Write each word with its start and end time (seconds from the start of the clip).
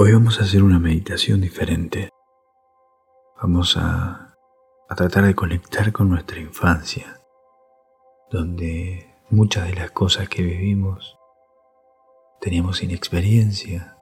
Hoy 0.00 0.12
vamos 0.12 0.38
a 0.38 0.44
hacer 0.44 0.62
una 0.62 0.78
meditación 0.78 1.40
diferente. 1.40 2.10
Vamos 3.42 3.76
a, 3.76 4.36
a, 4.88 4.94
tratar 4.94 5.24
de 5.24 5.34
conectar 5.34 5.90
con 5.90 6.08
nuestra 6.08 6.38
infancia, 6.38 7.20
donde 8.30 9.12
muchas 9.28 9.66
de 9.66 9.74
las 9.74 9.90
cosas 9.90 10.28
que 10.28 10.42
vivimos 10.42 11.18
teníamos 12.40 12.80
inexperiencia, 12.84 13.98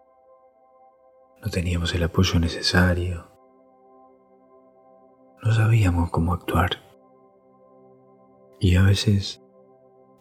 no 1.43 1.49
teníamos 1.49 1.95
el 1.95 2.03
apoyo 2.03 2.39
necesario, 2.41 3.31
no 5.43 5.55
sabíamos 5.55 6.11
cómo 6.11 6.35
actuar. 6.35 6.73
Y 8.61 8.77
a 8.77 8.83
veces 8.83 9.43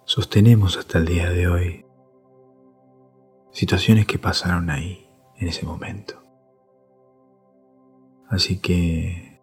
sostenemos 0.05 0.77
hasta 0.77 0.99
el 0.99 1.05
día 1.05 1.29
de 1.31 1.49
hoy 1.49 1.85
situaciones 3.51 4.05
que 4.05 4.17
pasaron 4.17 4.69
ahí 4.69 5.04
en 5.37 5.47
ese 5.47 5.65
momento. 5.65 6.23
Así 8.29 8.59
que 8.59 9.41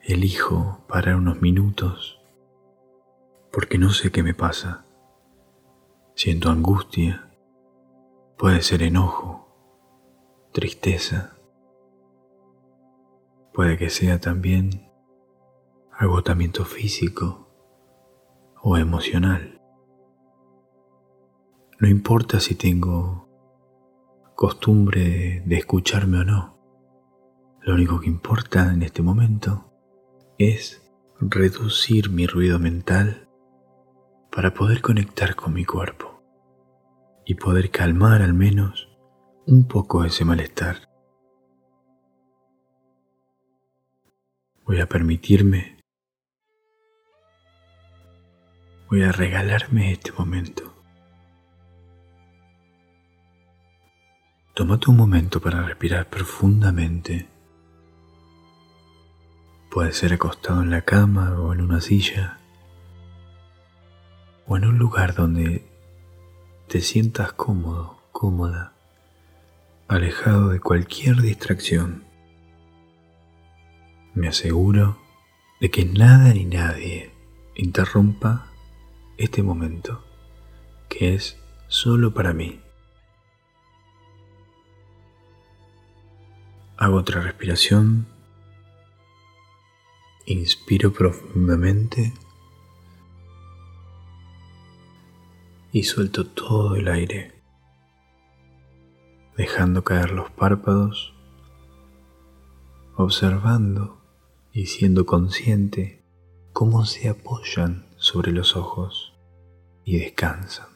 elijo 0.00 0.84
parar 0.88 1.16
unos 1.16 1.40
minutos 1.40 2.20
porque 3.52 3.78
no 3.78 3.90
sé 3.90 4.10
qué 4.10 4.22
me 4.22 4.34
pasa. 4.34 4.86
Siento 6.14 6.50
angustia, 6.50 7.30
puede 8.38 8.62
ser 8.62 8.82
enojo, 8.82 9.48
tristeza, 10.52 11.36
puede 13.52 13.76
que 13.76 13.90
sea 13.90 14.20
también 14.20 14.90
agotamiento 15.92 16.64
físico 16.64 17.48
o 18.62 18.76
emocional. 18.76 19.60
No 21.78 21.88
importa 21.88 22.40
si 22.40 22.54
tengo 22.54 23.28
costumbre 24.42 25.40
de 25.46 25.56
escucharme 25.56 26.18
o 26.18 26.24
no. 26.24 26.58
Lo 27.60 27.74
único 27.74 28.00
que 28.00 28.08
importa 28.08 28.72
en 28.72 28.82
este 28.82 29.00
momento 29.00 29.72
es 30.36 30.82
reducir 31.20 32.10
mi 32.10 32.26
ruido 32.26 32.58
mental 32.58 33.28
para 34.32 34.52
poder 34.52 34.80
conectar 34.80 35.36
con 35.36 35.54
mi 35.54 35.64
cuerpo 35.64 36.24
y 37.24 37.36
poder 37.36 37.70
calmar 37.70 38.20
al 38.20 38.34
menos 38.34 38.88
un 39.46 39.68
poco 39.68 40.04
ese 40.04 40.24
malestar. 40.24 40.88
Voy 44.64 44.80
a 44.80 44.88
permitirme, 44.88 45.78
voy 48.90 49.04
a 49.04 49.12
regalarme 49.12 49.92
este 49.92 50.10
momento. 50.10 50.81
Tómate 54.54 54.90
un 54.90 54.98
momento 54.98 55.40
para 55.40 55.62
respirar 55.62 56.10
profundamente. 56.10 57.26
Puede 59.70 59.94
ser 59.94 60.12
acostado 60.12 60.60
en 60.62 60.68
la 60.68 60.82
cama 60.82 61.40
o 61.40 61.54
en 61.54 61.62
una 61.62 61.80
silla 61.80 62.38
o 64.46 64.58
en 64.58 64.66
un 64.66 64.76
lugar 64.76 65.14
donde 65.14 65.64
te 66.68 66.82
sientas 66.82 67.32
cómodo, 67.32 68.02
cómoda, 68.12 68.74
alejado 69.88 70.50
de 70.50 70.60
cualquier 70.60 71.22
distracción. 71.22 72.04
Me 74.12 74.28
aseguro 74.28 74.98
de 75.62 75.70
que 75.70 75.86
nada 75.86 76.34
ni 76.34 76.44
nadie 76.44 77.10
interrumpa 77.54 78.48
este 79.16 79.42
momento, 79.42 80.04
que 80.90 81.14
es 81.14 81.38
solo 81.68 82.12
para 82.12 82.34
mí. 82.34 82.60
Hago 86.82 86.96
otra 86.96 87.20
respiración. 87.20 88.08
Inspiro 90.26 90.92
profundamente. 90.92 92.12
Y 95.70 95.84
suelto 95.84 96.26
todo 96.26 96.74
el 96.74 96.88
aire, 96.88 97.40
dejando 99.36 99.84
caer 99.84 100.10
los 100.10 100.32
párpados, 100.32 101.14
observando 102.96 104.02
y 104.52 104.66
siendo 104.66 105.06
consciente 105.06 106.02
cómo 106.52 106.84
se 106.84 107.08
apoyan 107.08 107.86
sobre 107.96 108.32
los 108.32 108.56
ojos 108.56 109.14
y 109.84 109.98
descansan. 109.98 110.71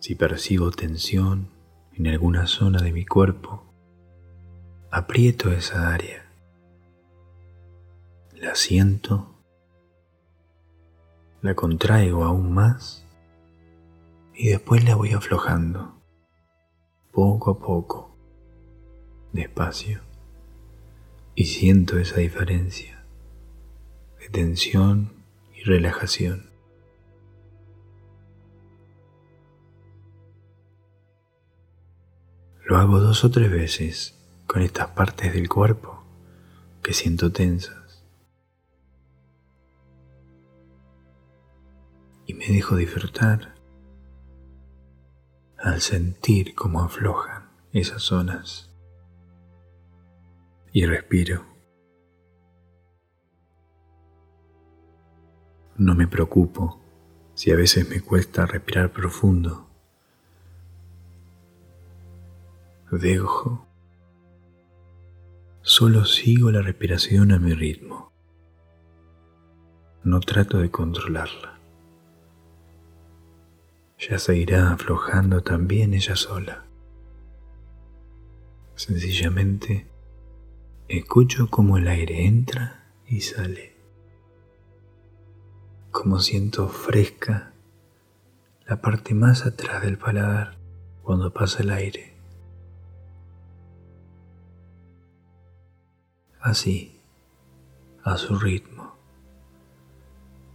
Si 0.00 0.14
percibo 0.14 0.70
tensión 0.70 1.50
en 1.92 2.06
alguna 2.06 2.46
zona 2.46 2.80
de 2.80 2.90
mi 2.90 3.04
cuerpo, 3.04 3.70
aprieto 4.90 5.52
esa 5.52 5.92
área. 5.92 6.24
La 8.34 8.54
siento, 8.54 9.34
la 11.42 11.54
contraigo 11.54 12.24
aún 12.24 12.50
más 12.54 13.04
y 14.34 14.48
después 14.48 14.82
la 14.84 14.94
voy 14.94 15.12
aflojando, 15.12 16.00
poco 17.12 17.50
a 17.50 17.58
poco, 17.58 18.16
despacio, 19.34 20.00
y 21.34 21.44
siento 21.44 21.98
esa 21.98 22.20
diferencia 22.20 23.04
de 24.18 24.30
tensión 24.30 25.12
y 25.54 25.62
relajación. 25.64 26.49
Lo 32.70 32.78
hago 32.78 33.00
dos 33.00 33.24
o 33.24 33.32
tres 33.32 33.50
veces 33.50 34.14
con 34.46 34.62
estas 34.62 34.90
partes 34.90 35.34
del 35.34 35.48
cuerpo 35.48 36.04
que 36.84 36.92
siento 36.92 37.32
tensas. 37.32 38.04
Y 42.26 42.34
me 42.34 42.46
dejo 42.46 42.76
disfrutar 42.76 43.56
al 45.58 45.80
sentir 45.80 46.54
cómo 46.54 46.80
aflojan 46.80 47.50
esas 47.72 48.02
zonas. 48.02 48.70
Y 50.72 50.86
respiro. 50.86 51.44
No 55.76 55.96
me 55.96 56.06
preocupo 56.06 56.80
si 57.34 57.50
a 57.50 57.56
veces 57.56 57.90
me 57.90 58.00
cuesta 58.00 58.46
respirar 58.46 58.92
profundo 58.92 59.69
dejo. 62.98 63.66
Solo 65.62 66.04
sigo 66.04 66.50
la 66.50 66.62
respiración 66.62 67.32
a 67.32 67.38
mi 67.38 67.54
ritmo. 67.54 68.12
No 70.02 70.20
trato 70.20 70.58
de 70.58 70.70
controlarla. 70.70 71.58
Ya 73.98 74.18
se 74.18 74.36
irá 74.36 74.72
aflojando 74.72 75.42
también 75.42 75.92
ella 75.92 76.16
sola. 76.16 76.64
Sencillamente 78.74 79.86
escucho 80.88 81.48
cómo 81.50 81.76
el 81.76 81.86
aire 81.86 82.24
entra 82.24 82.86
y 83.06 83.20
sale. 83.20 83.76
Como 85.90 86.18
siento 86.20 86.68
fresca 86.68 87.52
la 88.66 88.80
parte 88.80 89.14
más 89.14 89.44
atrás 89.44 89.82
del 89.82 89.98
paladar 89.98 90.56
cuando 91.02 91.32
pasa 91.32 91.62
el 91.62 91.70
aire. 91.70 92.09
Así, 96.40 97.00
a 98.02 98.16
su 98.16 98.38
ritmo. 98.38 98.96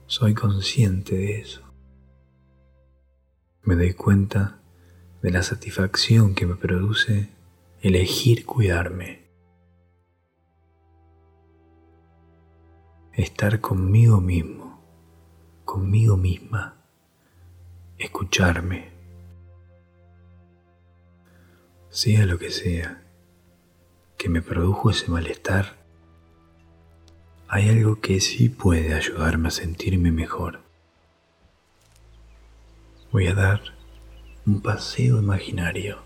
Soy 0.08 0.34
consciente 0.34 1.16
de 1.16 1.40
eso. 1.40 1.62
Me 3.64 3.76
doy 3.76 3.94
cuenta 3.94 4.60
de 5.22 5.32
la 5.32 5.44
satisfacción 5.44 6.36
que 6.36 6.46
me 6.46 6.56
produce 6.56 7.30
elegir 7.82 8.46
cuidarme. 8.46 9.26
Estar 13.14 13.62
conmigo 13.62 14.20
mismo, 14.20 14.84
conmigo 15.64 16.18
misma, 16.18 16.76
escucharme, 17.98 18.92
sea 21.90 22.26
lo 22.26 22.38
que 22.38 22.52
sea 22.52 23.06
que 24.18 24.30
me 24.30 24.42
produjo 24.42 24.90
ese 24.90 25.10
malestar, 25.10 25.85
hay 27.48 27.70
algo 27.70 28.02
que 28.02 28.20
sí 28.22 28.50
puede 28.50 28.94
ayudarme 28.94 29.50
a 29.50 29.52
sentirme 29.52 30.12
mejor. 30.12 30.62
Voy 33.12 33.28
a 33.28 33.34
dar 33.34 33.62
un 34.46 34.62
paseo 34.62 35.20
imaginario. 35.20 36.00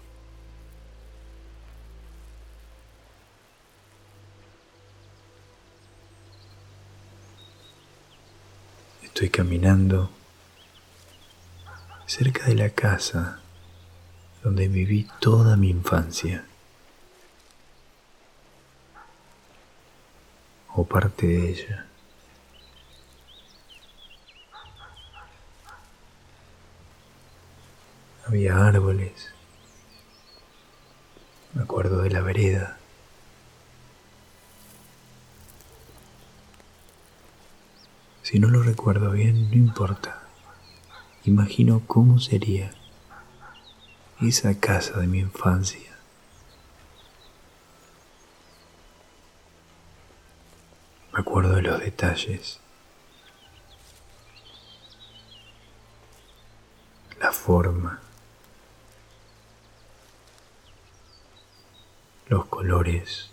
Estoy 9.04 9.30
caminando 9.30 10.10
cerca 12.06 12.46
de 12.46 12.56
la 12.56 12.70
casa 12.70 13.40
donde 14.44 14.68
viví 14.68 15.08
toda 15.20 15.58
mi 15.58 15.70
infancia. 15.70 16.49
O 20.76 20.86
parte 20.86 21.28
de 21.28 21.50
ella. 21.52 21.86
Había 28.26 28.56
árboles. 28.68 29.34
Me 31.54 31.64
acuerdo 31.64 32.04
de 32.04 32.12
la 32.12 32.22
vereda. 32.22 32.78
Si 38.22 38.38
no 38.38 38.50
lo 38.50 38.62
recuerdo 38.62 39.10
bien, 39.10 39.50
no 39.50 39.56
importa. 39.56 40.22
Imagino 41.26 41.82
cómo 41.88 42.20
sería 42.20 42.72
esa 44.22 44.60
casa 44.60 45.00
de 45.00 45.08
mi 45.08 45.18
infancia. 45.18 45.89
Acuerdo 51.20 51.62
los 51.62 51.82
detalles. 51.82 52.62
La 57.20 57.34
forma. 57.34 58.00
Los 62.30 62.46
colores. 62.46 63.32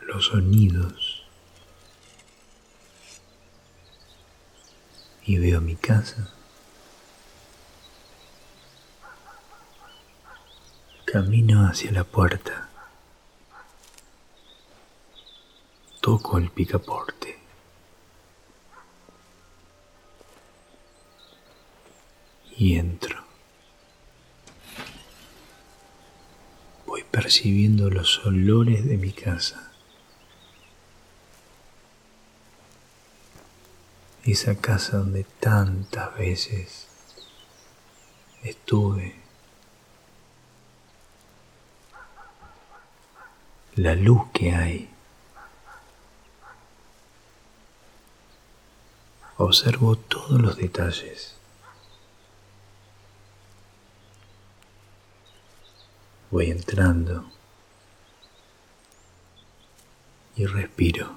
los 0.00 0.26
sonidos 0.26 1.24
y 5.24 5.38
veo 5.38 5.60
mi 5.62 5.76
casa. 5.76 6.34
Camino 11.06 11.66
hacia 11.66 11.92
la 11.92 12.04
puerta. 12.04 12.71
Toco 16.12 16.36
el 16.36 16.50
picaporte. 16.50 17.38
Y 22.54 22.76
entro. 22.76 23.24
Voy 26.84 27.02
percibiendo 27.04 27.88
los 27.88 28.26
olores 28.26 28.84
de 28.84 28.98
mi 28.98 29.12
casa. 29.12 29.72
esa 34.24 34.54
casa 34.56 34.98
donde 34.98 35.24
tantas 35.40 36.14
veces 36.18 36.88
estuve. 38.42 39.16
La 43.76 43.94
luz 43.94 44.30
que 44.34 44.52
hay. 44.52 44.91
Observo 49.44 49.96
todos 49.96 50.40
los 50.40 50.56
detalles. 50.56 51.34
Voy 56.30 56.48
entrando 56.48 57.28
y 60.36 60.46
respiro. 60.46 61.16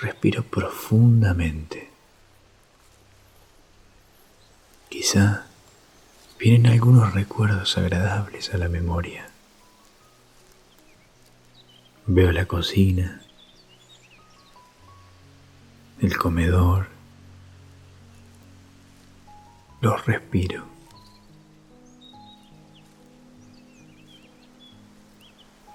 Respiro 0.00 0.44
profundamente. 0.44 1.90
Quizá 4.88 5.46
vienen 6.38 6.72
algunos 6.72 7.12
recuerdos 7.12 7.76
agradables 7.76 8.54
a 8.54 8.56
la 8.56 8.70
memoria. 8.70 9.28
Veo 12.06 12.32
la 12.32 12.46
cocina, 12.46 13.27
el 16.00 16.16
comedor, 16.16 16.88
los 19.80 20.06
respiro. 20.06 20.64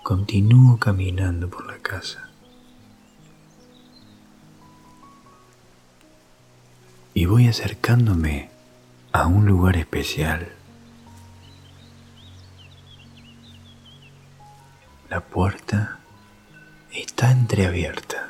Continúo 0.04 0.78
caminando 0.78 1.50
por 1.50 1.66
la 1.66 1.78
casa. 1.78 2.34
y 7.14 7.26
voy 7.26 7.48
acercándome 7.48 8.50
a 9.12 9.28
un 9.28 9.46
lugar 9.46 9.78
especial. 9.78 10.52
La 15.10 15.22
puerta 15.22 16.00
está 16.92 17.32
entreabierta. 17.32 18.23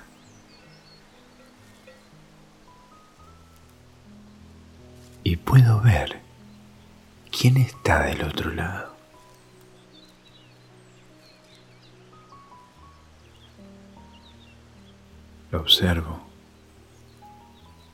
Puedo 5.46 5.82
ver 5.82 6.20
quién 7.32 7.58
está 7.58 8.04
del 8.04 8.24
otro 8.24 8.52
lado. 8.52 8.94
Lo 15.52 15.60
observo 15.62 16.24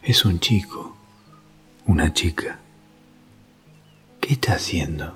es 0.02 0.26
un 0.26 0.40
chico, 0.40 0.96
una 1.86 2.14
chica. 2.14 2.60
¿Qué 4.22 4.34
está 4.34 4.54
haciendo? 4.54 5.14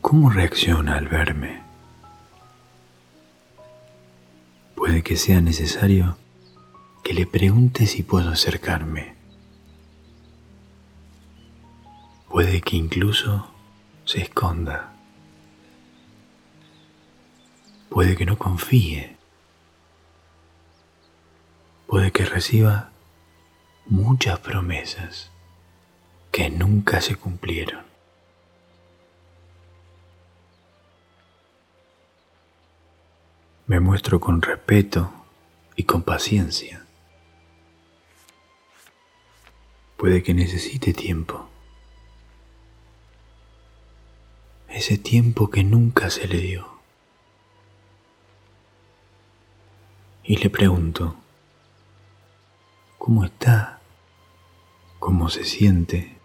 ¿Cómo 0.00 0.30
reacciona 0.30 0.96
al 0.96 1.08
verme? 1.08 1.62
Puede 4.74 5.02
que 5.02 5.16
sea 5.16 5.40
necesario 5.40 6.18
que 7.02 7.14
le 7.14 7.26
pregunte 7.26 7.86
si 7.86 8.02
puedo 8.02 8.30
acercarme. 8.30 9.14
Puede 12.28 12.60
que 12.60 12.76
incluso 12.76 13.50
se 14.04 14.22
esconda. 14.22 14.92
Puede 17.88 18.16
que 18.16 18.24
no 18.24 18.38
confíe 18.38 19.22
puede 21.92 22.10
que 22.10 22.24
reciba 22.24 22.88
muchas 23.84 24.38
promesas 24.38 25.30
que 26.30 26.48
nunca 26.48 27.02
se 27.02 27.16
cumplieron. 27.16 27.84
Me 33.66 33.78
muestro 33.78 34.20
con 34.20 34.40
respeto 34.40 35.12
y 35.76 35.82
con 35.82 36.02
paciencia. 36.02 36.81
Puede 40.02 40.24
que 40.24 40.34
necesite 40.34 40.92
tiempo. 40.92 41.48
Ese 44.68 44.98
tiempo 44.98 45.48
que 45.48 45.62
nunca 45.62 46.10
se 46.10 46.26
le 46.26 46.38
dio. 46.38 46.66
Y 50.24 50.38
le 50.38 50.50
pregunto, 50.50 51.14
cómo 52.98 53.24
está, 53.24 53.78
cómo 54.98 55.30
se 55.30 55.44
siente. 55.44 56.16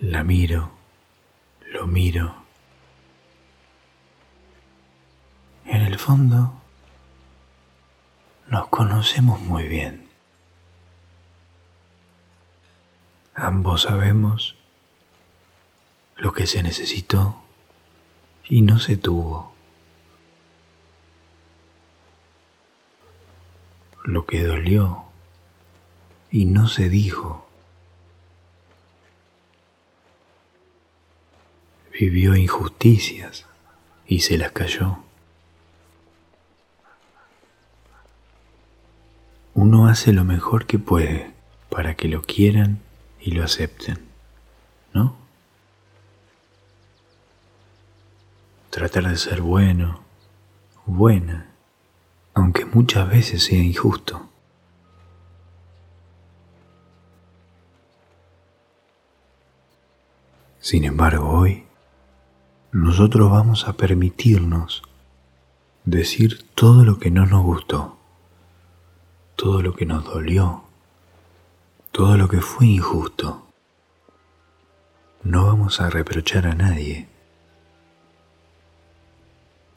La 0.00 0.24
miro, 0.24 0.72
lo 1.70 1.86
miro. 1.86 2.34
En 5.66 5.82
el 5.82 6.00
fondo, 6.00 6.52
nos 8.48 8.66
conocemos 8.66 9.38
muy 9.40 9.68
bien. 9.68 10.03
Ambos 13.34 13.82
sabemos 13.82 14.56
lo 16.16 16.32
que 16.32 16.46
se 16.46 16.62
necesitó 16.62 17.42
y 18.44 18.62
no 18.62 18.78
se 18.78 18.96
tuvo. 18.96 19.54
lo 24.04 24.26
que 24.26 24.44
dolió 24.44 25.04
y 26.30 26.44
no 26.44 26.68
se 26.68 26.88
dijo. 26.88 27.48
Vivió 31.98 32.36
injusticias 32.36 33.46
y 34.06 34.20
se 34.20 34.36
las 34.36 34.52
cayó. 34.52 34.98
Uno 39.54 39.86
hace 39.86 40.12
lo 40.12 40.24
mejor 40.24 40.66
que 40.66 40.78
puede 40.78 41.32
para 41.70 41.94
que 41.94 42.08
lo 42.08 42.22
quieran 42.22 42.80
y 43.24 43.30
lo 43.32 43.42
acepten, 43.42 43.98
¿no? 44.92 45.24
tratar 48.74 49.08
de 49.08 49.16
ser 49.16 49.40
bueno, 49.40 50.00
buena, 50.84 51.46
aunque 52.34 52.64
muchas 52.64 53.08
veces 53.08 53.44
sea 53.44 53.62
injusto. 53.62 54.28
Sin 60.58 60.82
embargo, 60.82 61.28
hoy 61.28 61.66
nosotros 62.72 63.30
vamos 63.30 63.68
a 63.68 63.74
permitirnos 63.74 64.82
decir 65.84 66.44
todo 66.56 66.84
lo 66.84 66.98
que 66.98 67.12
no 67.12 67.26
nos 67.26 67.44
gustó, 67.44 67.96
todo 69.36 69.62
lo 69.62 69.72
que 69.76 69.86
nos 69.86 70.02
dolió, 70.04 70.64
todo 71.94 72.16
lo 72.16 72.28
que 72.28 72.40
fue 72.40 72.66
injusto. 72.66 73.46
No 75.22 75.46
vamos 75.46 75.80
a 75.80 75.90
reprochar 75.90 76.44
a 76.48 76.54
nadie. 76.56 77.06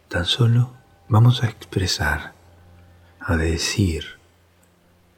Tan 0.08 0.26
solo 0.26 0.72
vamos 1.10 1.44
a 1.44 1.48
expresar, 1.48 2.34
a 3.20 3.38
decir 3.38 4.18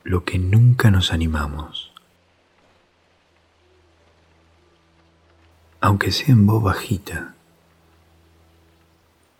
lo 0.03 0.25
que 0.25 0.39
nunca 0.39 0.91
nos 0.91 1.13
animamos. 1.13 1.93
Aunque 5.79 6.11
sea 6.11 6.33
en 6.33 6.45
voz 6.45 6.61
bajita. 6.61 7.33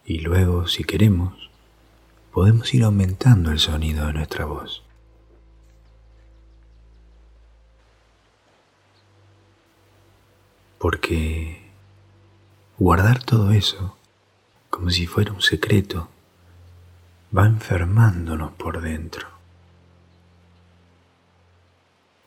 Y 0.05 0.19
luego, 0.19 0.65
si 0.67 0.85
queremos, 0.85 1.49
podemos 2.31 2.73
ir 2.73 2.85
aumentando 2.85 3.51
el 3.51 3.59
sonido 3.59 4.07
de 4.07 4.13
nuestra 4.13 4.45
voz. 4.45 4.85
Porque 10.79 11.61
guardar 12.79 13.21
todo 13.21 13.51
eso 13.51 13.97
como 14.69 14.89
si 14.89 15.05
fuera 15.05 15.33
un 15.33 15.41
secreto 15.41 16.09
va 17.37 17.45
enfermándonos 17.45 18.53
por 18.53 18.81
dentro. 18.81 19.27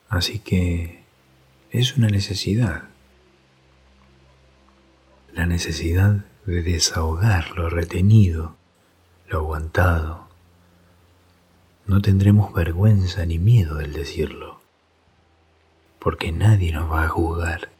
Así 0.09 0.39
que 0.39 1.03
es 1.71 1.97
una 1.97 2.09
necesidad, 2.09 2.83
la 5.33 5.47
necesidad 5.47 6.27
de 6.45 6.63
desahogar 6.63 7.53
lo 7.57 7.71
retenido, 7.71 8.57
lo 9.29 9.39
aguantado. 9.39 10.29
No 11.87 12.03
tendremos 12.03 12.53
vergüenza 12.53 13.25
ni 13.25 13.39
miedo 13.39 13.77
del 13.77 13.95
decirlo, 13.95 14.61
porque 15.99 16.31
nadie 16.31 16.73
nos 16.73 16.93
va 16.93 17.05
a 17.05 17.09
juzgar. 17.09 17.72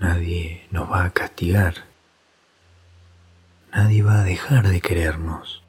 Nadie 0.00 0.66
nos 0.70 0.90
va 0.90 1.04
a 1.04 1.10
castigar. 1.10 1.74
Nadie 3.70 4.02
va 4.02 4.20
a 4.20 4.24
dejar 4.24 4.66
de 4.66 4.80
querernos. 4.80 5.62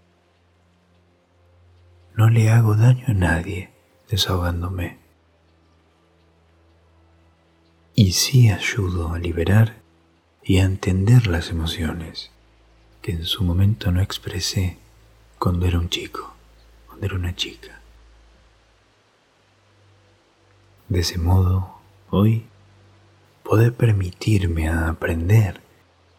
No 2.16 2.30
le 2.30 2.50
hago 2.50 2.76
daño 2.76 3.04
a 3.08 3.14
nadie 3.14 3.72
desahogándome. 4.10 5.00
Y 7.94 8.14
sí 8.14 8.50
ayudo 8.50 9.14
a 9.14 9.20
liberar 9.20 9.76
y 10.44 10.60
a 10.60 10.64
entender 10.64 11.28
las 11.28 11.50
emociones 11.50 12.32
que 13.02 13.12
en 13.12 13.26
su 13.26 13.44
momento 13.44 13.92
no 13.92 14.02
expresé 14.02 14.78
cuando 15.40 15.66
era 15.66 15.78
un 15.78 15.90
chico, 15.90 16.34
cuando 16.88 17.06
era 17.06 17.16
una 17.16 17.36
chica. 17.36 17.82
De 20.88 21.02
ese 21.02 21.18
modo, 21.18 21.82
hoy 22.10 22.46
poder 23.44 23.74
permitirme 23.74 24.70
a 24.70 24.90
aprender, 24.90 25.62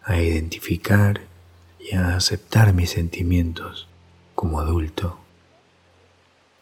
a 0.03 0.19
identificar 0.19 1.23
y 1.79 1.95
a 1.95 2.17
aceptar 2.17 2.73
mis 2.73 2.91
sentimientos 2.91 3.89
como 4.35 4.61
adulto. 4.61 5.19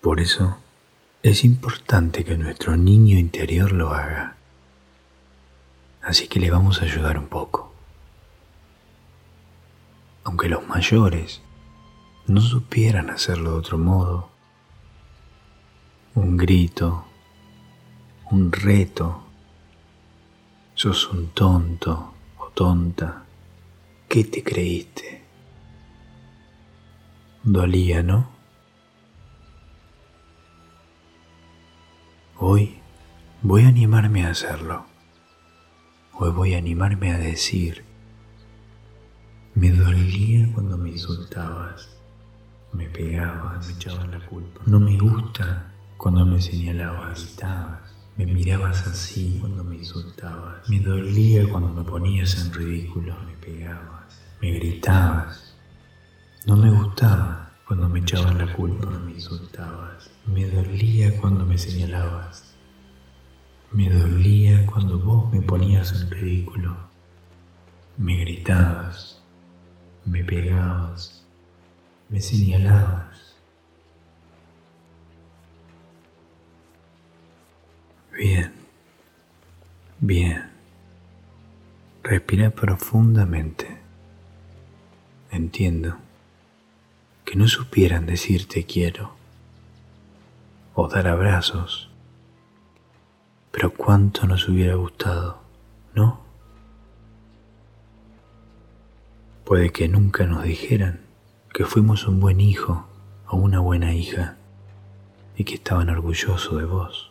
Por 0.01 0.21
eso 0.21 0.59
es 1.23 1.45
importante 1.45 2.25
que 2.25 2.39
nuestro 2.39 2.77
niño 2.77 3.19
interior 3.19 3.73
lo 3.73 3.93
haga. 3.93 4.37
Así 6.03 6.29
que 6.29 6.41
le 6.41 6.51
vamos 6.51 6.81
a 6.81 6.87
ayudar 6.87 7.19
un 7.19 7.27
poco. 7.27 7.73
Aunque 10.25 10.49
los 10.49 10.67
mayores 10.67 11.43
no 12.27 12.41
supieran 12.41 13.11
hacerlo 13.11 13.53
de 13.53 13.59
otro 13.59 13.79
modo, 13.79 14.31
un 16.15 16.37
grito, 16.37 17.05
un 18.31 18.53
reto, 18.53 19.25
Sos 20.83 21.11
un 21.11 21.27
tonto 21.35 22.15
o 22.39 22.49
tonta. 22.55 23.27
¿Qué 24.09 24.25
te 24.25 24.43
creíste? 24.43 25.23
Dolía, 27.43 28.03
¿no? 28.03 28.31
Hoy 32.39 32.79
voy 33.43 33.65
a 33.65 33.69
animarme 33.69 34.25
a 34.25 34.31
hacerlo. 34.31 34.87
Hoy 36.15 36.31
voy 36.31 36.55
a 36.55 36.59
animarme 36.59 37.13
a 37.13 37.19
decir, 37.19 37.85
me 39.55 39.73
dolía 39.73 40.51
cuando 40.55 40.79
me 40.79 40.93
insultabas, 40.93 41.91
me 42.73 42.89
pegabas, 42.89 43.67
me 43.67 43.75
echabas 43.75 44.09
la 44.09 44.27
culpa. 44.27 44.63
No 44.65 44.81
me 44.81 44.97
gusta 44.97 45.75
cuando 45.99 46.25
me 46.25 46.41
señalabas, 46.41 47.27
gritabas. 47.27 47.90
Me 48.21 48.27
mirabas 48.27 48.87
así 48.87 49.39
cuando 49.41 49.65
me 49.65 49.77
insultabas. 49.77 50.69
Me 50.69 50.79
dolía 50.81 51.49
cuando 51.49 51.73
me 51.73 51.83
ponías 51.91 52.37
en 52.37 52.53
ridículo. 52.53 53.17
Me 53.27 53.33
pegabas. 53.39 54.21
Me 54.43 54.51
gritabas. 54.51 55.57
No 56.45 56.55
me 56.55 56.71
gustaba 56.71 57.53
cuando 57.67 57.89
me 57.89 58.01
echabas 58.01 58.35
la 58.35 58.53
culpa. 58.53 58.89
Cuando 58.89 59.07
me 59.07 59.13
insultabas. 59.13 60.11
Me 60.27 60.45
dolía 60.51 61.19
cuando 61.19 61.47
me 61.47 61.57
señalabas. 61.57 62.55
Me 63.73 63.89
dolía 63.89 64.67
cuando 64.67 64.99
vos 64.99 65.33
me 65.33 65.41
ponías 65.41 65.91
en 65.99 66.11
ridículo. 66.11 66.77
Me 67.97 68.19
gritabas. 68.19 69.23
Me 70.05 70.23
pegabas. 70.25 71.25
Me 72.11 72.21
señalabas. 72.21 73.10
Bien, 78.21 78.53
bien. 79.99 80.51
Respira 82.03 82.51
profundamente. 82.51 83.79
Entiendo 85.31 85.97
que 87.25 87.37
no 87.37 87.49
supieran 87.49 88.05
decirte 88.05 88.67
quiero 88.67 89.15
o 90.75 90.87
dar 90.87 91.09
abrazos, 91.09 91.89
pero 93.53 93.73
cuánto 93.73 94.27
nos 94.27 94.47
hubiera 94.51 94.75
gustado, 94.75 95.41
¿no? 95.95 96.21
Puede 99.47 99.73
que 99.73 99.89
nunca 99.89 100.27
nos 100.27 100.43
dijeran 100.43 101.01
que 101.55 101.65
fuimos 101.65 102.07
un 102.07 102.21
buen 102.21 102.43
hijo 102.43 102.87
o 103.29 103.39
una 103.39 103.61
buena 103.61 103.95
hija 103.95 104.37
y 105.39 105.45
que 105.45 105.55
estaban 105.55 105.89
orgullosos 105.89 106.59
de 106.59 106.67
vos. 106.67 107.11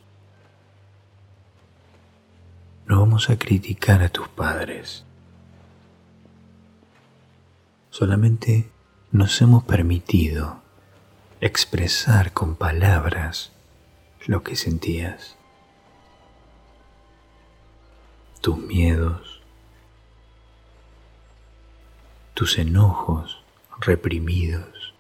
No 2.90 2.99
vamos 3.10 3.32
a 3.32 3.40
criticar 3.40 4.04
a 4.04 4.10
tus 4.10 4.28
padres. 4.28 5.04
Solamente 7.90 8.70
nos 9.12 9.42
hemos 9.42 9.64
permitido 9.64 10.62
expresar 11.42 12.34
con 12.34 12.56
palabras 12.56 13.52
lo 14.28 14.44
que 14.44 14.56
sentías. 14.56 15.36
Tus 18.42 18.60
miedos, 18.60 19.42
tus 22.36 22.60
enojos 22.60 23.44
reprimidos, 23.80 24.94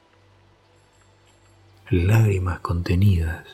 lágrimas 1.92 2.60
contenidas, 2.62 3.46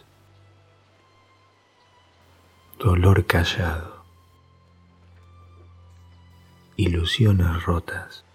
dolor 2.79 3.25
callado 3.25 3.94
ilusiones 6.77 7.63
rotas. 7.63 8.25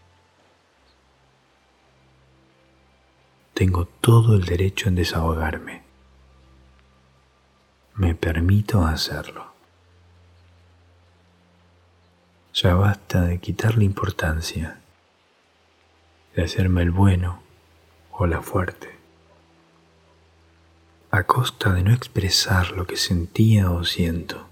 Tengo 3.53 3.85
todo 3.85 4.35
el 4.35 4.47
derecho 4.47 4.89
en 4.89 4.95
desahogarme. 4.95 5.83
Me 7.95 8.15
permito 8.15 8.87
hacerlo. 8.87 9.53
Ya 12.55 12.75
basta 12.75 13.23
de 13.23 13.39
quitarle 13.39 13.85
importancia, 13.85 14.81
de 16.35 16.43
hacerme 16.43 16.83
el 16.83 16.91
bueno 16.91 17.43
o 18.13 18.27
la 18.27 18.41
fuerte, 18.41 18.99
a 21.11 21.25
costa 21.25 21.73
de 21.73 21.83
no 21.83 21.93
expresar 21.93 22.73
lo 22.73 22.87
que 22.87 22.97
sentía 22.97 23.71
o 23.71 23.85
siento, 23.85 24.47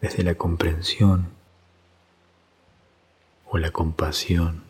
desde 0.00 0.22
la 0.22 0.34
comprensión 0.34 1.41
o 3.52 3.58
la 3.58 3.70
compasión. 3.70 4.62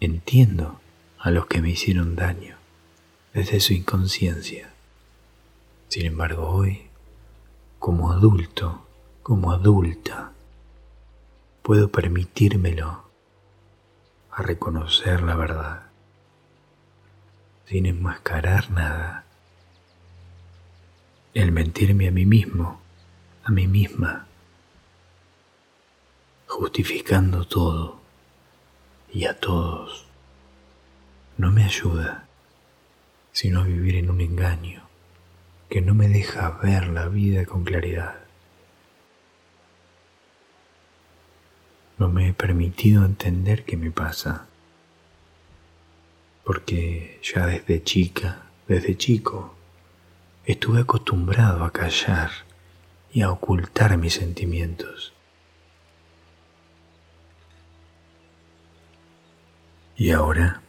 Entiendo 0.00 0.80
a 1.18 1.30
los 1.30 1.46
que 1.46 1.60
me 1.60 1.68
hicieron 1.68 2.16
daño 2.16 2.56
desde 3.34 3.60
su 3.60 3.74
inconsciencia. 3.74 4.72
Sin 5.88 6.06
embargo, 6.06 6.48
hoy, 6.48 6.88
como 7.78 8.12
adulto, 8.12 8.86
como 9.22 9.52
adulta, 9.52 10.32
puedo 11.62 11.92
permitírmelo 11.92 13.04
a 14.30 14.42
reconocer 14.42 15.20
la 15.20 15.34
verdad, 15.34 15.82
sin 17.66 17.84
enmascarar 17.84 18.70
nada. 18.70 19.26
El 21.34 21.52
mentirme 21.52 22.08
a 22.08 22.10
mí 22.10 22.24
mismo, 22.24 22.80
a 23.44 23.50
mí 23.50 23.66
misma, 23.66 24.29
justificando 26.50 27.46
todo 27.46 28.00
y 29.12 29.24
a 29.24 29.38
todos, 29.38 30.04
no 31.38 31.52
me 31.52 31.64
ayuda, 31.64 32.26
sino 33.30 33.60
a 33.60 33.64
vivir 33.64 33.94
en 33.94 34.10
un 34.10 34.20
engaño 34.20 34.82
que 35.68 35.80
no 35.80 35.94
me 35.94 36.08
deja 36.08 36.50
ver 36.60 36.88
la 36.88 37.06
vida 37.06 37.46
con 37.46 37.62
claridad. 37.62 38.16
No 41.98 42.08
me 42.08 42.28
he 42.28 42.32
permitido 42.32 43.04
entender 43.04 43.64
qué 43.64 43.76
me 43.76 43.92
pasa, 43.92 44.48
porque 46.44 47.20
ya 47.22 47.46
desde 47.46 47.84
chica, 47.84 48.42
desde 48.66 48.96
chico, 48.96 49.54
estuve 50.44 50.80
acostumbrado 50.80 51.62
a 51.62 51.72
callar 51.72 52.30
y 53.12 53.22
a 53.22 53.30
ocultar 53.30 53.96
mis 53.96 54.14
sentimientos. 54.14 55.14
Y 60.00 60.12
ahora, 60.12 60.62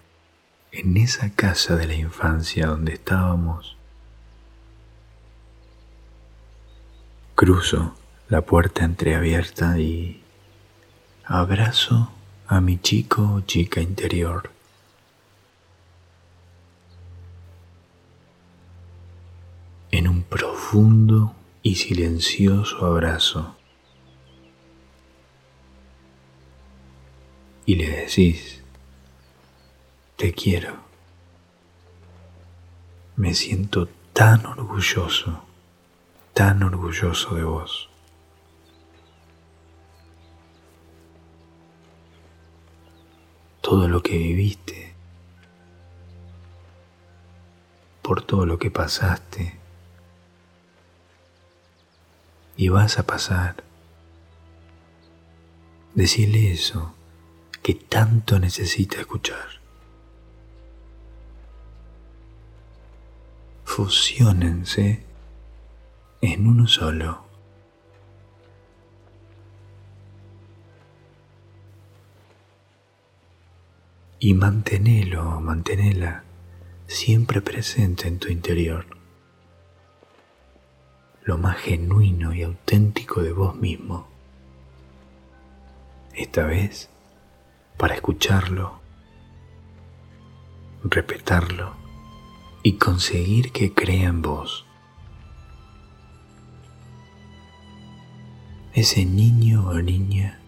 en 0.73 0.97
esa 0.97 1.29
casa 1.29 1.77
de 1.77 1.87
la 1.87 1.95
infancia 1.95 2.67
donde 2.67 2.91
estábamos, 2.91 3.77
cruzo 7.35 7.95
la 8.27 8.41
puerta 8.41 8.83
entreabierta 8.83 9.79
y 9.79 10.21
abrazo 11.23 12.11
a 12.45 12.59
mi 12.59 12.77
chico 12.77 13.35
o 13.35 13.39
chica 13.39 13.79
interior. 13.79 14.51
En 19.91 20.09
un 20.09 20.23
profundo 20.23 21.33
y 21.63 21.75
silencioso 21.75 22.85
abrazo. 22.85 23.55
Y 27.65 27.75
le 27.75 27.89
decís, 27.89 28.60
te 30.21 30.33
quiero. 30.33 30.75
Me 33.15 33.33
siento 33.33 33.87
tan 34.13 34.45
orgulloso, 34.45 35.43
tan 36.35 36.61
orgulloso 36.61 37.33
de 37.33 37.43
vos. 37.43 37.89
Todo 43.61 43.87
lo 43.87 44.03
que 44.03 44.15
viviste, 44.15 44.93
por 48.03 48.21
todo 48.21 48.45
lo 48.45 48.59
que 48.59 48.69
pasaste 48.69 49.57
y 52.57 52.69
vas 52.69 52.99
a 52.99 53.07
pasar. 53.07 53.63
Decirle 55.95 56.51
eso 56.51 56.93
que 57.63 57.73
tanto 57.73 58.37
necesita 58.37 58.99
escuchar. 58.99 59.60
Fusionense 63.71 65.01
en 66.19 66.45
uno 66.45 66.67
solo. 66.67 67.23
Y 74.19 74.33
manténelo, 74.33 75.39
manténela 75.39 76.25
siempre 76.85 77.41
presente 77.41 78.09
en 78.09 78.19
tu 78.19 78.27
interior, 78.27 78.85
lo 81.23 81.37
más 81.37 81.57
genuino 81.59 82.33
y 82.33 82.43
auténtico 82.43 83.21
de 83.21 83.31
vos 83.31 83.55
mismo. 83.55 84.05
Esta 86.13 86.43
vez, 86.43 86.89
para 87.77 87.95
escucharlo, 87.95 88.81
respetarlo 90.83 91.80
y 92.63 92.73
conseguir 92.73 93.51
que 93.51 93.73
crea 93.73 94.09
en 94.09 94.21
vos. 94.21 94.65
Ese 98.73 99.05
niño 99.05 99.67
o 99.67 99.81
niña 99.81 100.39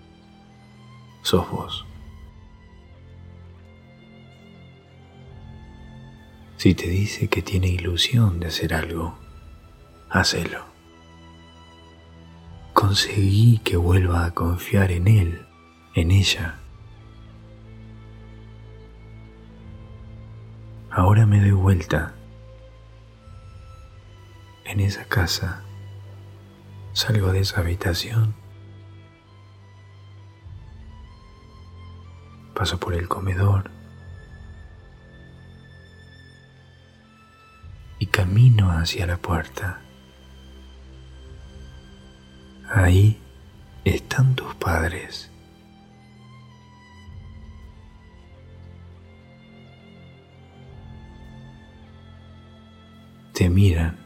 sos 1.23 1.49
vos. 1.49 1.85
Si 6.57 6.73
te 6.75 6.87
dice 6.87 7.27
que 7.27 7.41
tiene 7.41 7.67
ilusión 7.67 8.39
de 8.39 8.47
hacer 8.47 8.73
algo, 8.73 9.17
hacelo. 10.09 10.63
Conseguí 12.73 13.59
que 13.59 13.75
vuelva 13.75 14.25
a 14.25 14.33
confiar 14.33 14.91
en 14.91 15.09
él, 15.09 15.45
en 15.95 16.11
ella. 16.11 16.62
Ahora 20.95 21.25
me 21.25 21.39
doy 21.39 21.49
vuelta. 21.49 22.13
En 24.63 24.79
esa 24.79 25.05
casa 25.05 25.63
salgo 26.91 27.31
de 27.31 27.39
esa 27.39 27.61
habitación. 27.61 28.35
Paso 32.53 32.79
por 32.79 32.93
el 32.93 33.07
comedor. 33.07 33.71
Y 37.97 38.05
camino 38.05 38.69
hacia 38.69 39.07
la 39.07 39.17
puerta. 39.17 39.81
Ahí 42.69 43.19
están 43.83 44.35
tus 44.35 44.53
padres. 44.55 45.32
Te 53.43 53.49
miran 53.49 53.97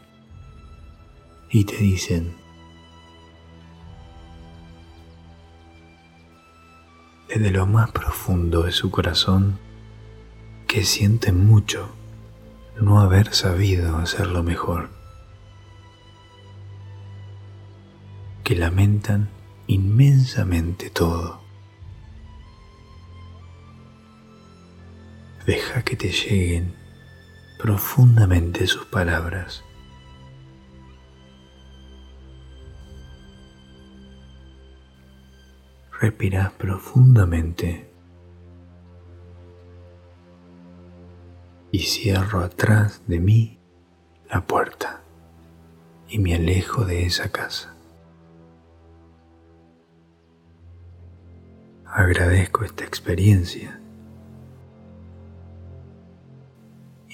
y 1.48 1.62
te 1.62 1.76
dicen, 1.76 2.34
desde 7.28 7.52
lo 7.52 7.64
más 7.64 7.92
profundo 7.92 8.62
de 8.64 8.72
su 8.72 8.90
corazón, 8.90 9.60
que 10.66 10.82
sienten 10.82 11.46
mucho 11.46 11.88
no 12.80 13.00
haber 13.00 13.32
sabido 13.32 13.98
hacerlo 13.98 14.42
mejor, 14.42 14.90
que 18.42 18.56
lamentan 18.56 19.28
inmensamente 19.68 20.90
todo. 20.90 21.40
Deja 25.46 25.84
que 25.84 25.94
te 25.94 26.08
lleguen 26.08 26.87
profundamente 27.58 28.68
sus 28.68 28.86
palabras. 28.86 29.64
Respirás 36.00 36.52
profundamente 36.52 37.90
y 41.72 41.80
cierro 41.80 42.40
atrás 42.40 43.02
de 43.08 43.18
mí 43.18 43.58
la 44.30 44.46
puerta 44.46 45.02
y 46.08 46.20
me 46.20 46.36
alejo 46.36 46.84
de 46.84 47.06
esa 47.06 47.30
casa. 47.30 47.74
Agradezco 51.84 52.64
esta 52.64 52.84
experiencia 52.84 53.80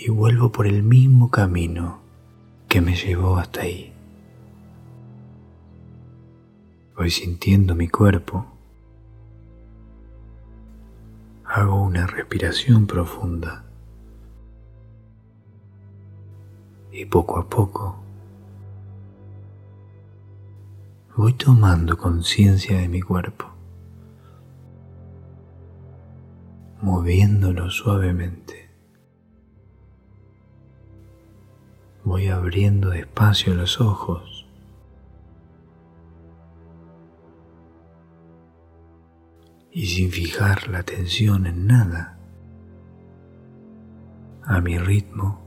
y 0.06 0.10
vuelvo 0.10 0.52
por 0.52 0.66
el 0.66 0.82
mismo 0.82 1.30
camino 1.30 2.00
que 2.68 2.82
me 2.82 2.94
llevó 2.94 3.38
hasta 3.38 3.62
ahí. 3.62 3.90
Voy 6.94 7.10
sintiendo 7.10 7.74
mi 7.74 7.88
cuerpo. 7.88 8.44
Hago 11.46 11.82
una 11.82 12.06
respiración 12.06 12.86
profunda. 12.86 13.64
Y 16.92 17.06
poco 17.06 17.38
a 17.38 17.48
poco 17.48 17.96
voy 21.16 21.32
tomando 21.32 21.96
conciencia 21.96 22.78
de 22.78 22.88
mi 22.88 23.00
cuerpo. 23.00 23.46
moviéndolo 26.82 27.70
suavemente. 27.70 28.63
Voy 32.04 32.28
abriendo 32.28 32.90
despacio 32.90 33.54
los 33.54 33.80
ojos. 33.80 34.46
Y 39.72 39.86
sin 39.86 40.10
fijar 40.10 40.68
la 40.68 40.80
atención 40.80 41.46
en 41.46 41.66
nada, 41.66 42.18
a 44.44 44.60
mi 44.60 44.78
ritmo, 44.78 45.42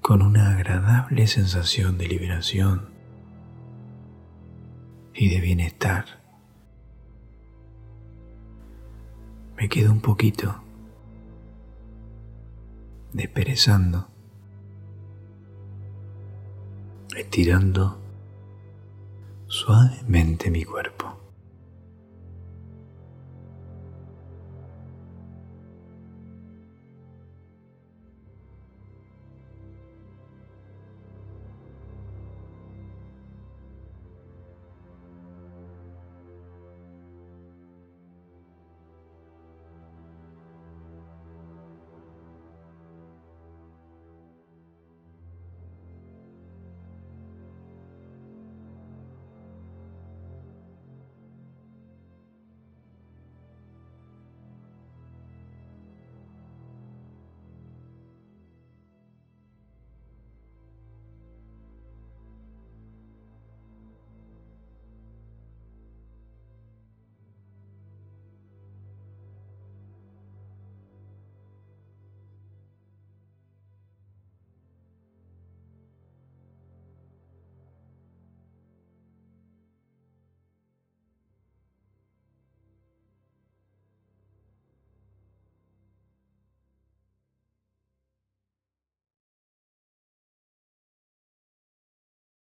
con 0.00 0.20
una 0.22 0.56
agradable 0.56 1.28
sensación 1.28 1.96
de 1.96 2.08
liberación 2.08 2.90
y 5.14 5.28
de 5.28 5.40
bienestar. 5.40 6.06
Me 9.56 9.68
quedo 9.68 9.92
un 9.92 10.00
poquito 10.00 10.60
desperezando, 13.12 14.08
estirando 17.16 17.98
suavemente 19.46 20.50
mi 20.50 20.64
cuerpo. 20.64 21.19